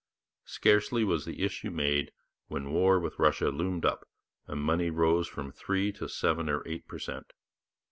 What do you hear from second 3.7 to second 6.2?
up, and money rose from three to